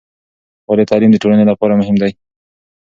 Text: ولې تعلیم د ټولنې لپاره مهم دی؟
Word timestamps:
ولې 0.69 0.83
تعلیم 0.91 1.11
د 1.11 1.17
ټولنې 1.23 1.45
لپاره 1.47 1.77
مهم 1.81 1.95
دی؟ 2.01 2.11